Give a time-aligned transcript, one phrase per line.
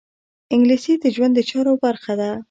[0.53, 2.29] انګلیسي د ژوند د چارو برخه ده